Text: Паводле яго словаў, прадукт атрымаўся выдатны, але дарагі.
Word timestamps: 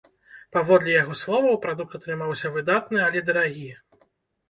Паводле 0.55 0.95
яго 1.01 1.17
словаў, 1.23 1.59
прадукт 1.67 1.99
атрымаўся 2.01 2.53
выдатны, 2.59 3.05
але 3.07 3.27
дарагі. 3.33 3.71